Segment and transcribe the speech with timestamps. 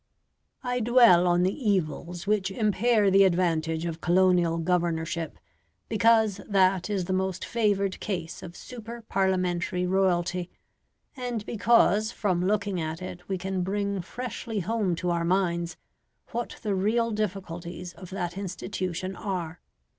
[0.63, 5.37] I dwell on the evils which impair the advantage of colonial governorship
[5.89, 10.49] because that is the most favoured case of super Parliamentary royalty,
[11.15, 15.77] and because from looking at it we can bring freshly home to our minds
[16.31, 19.61] what the real difficulties of that institution are.